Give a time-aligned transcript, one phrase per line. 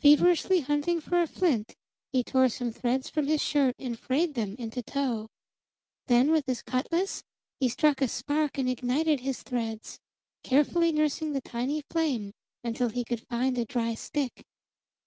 [0.00, 1.74] Feverishly hunting for a flint,
[2.10, 5.28] he tore some threads from his shirt and frayed them into tow.
[6.06, 7.22] Then with his cutlas
[7.60, 9.98] he struck a spark and ignited his threads,
[10.42, 12.32] carefully nursing the tiny flame
[12.64, 14.46] until he could find a dry stick.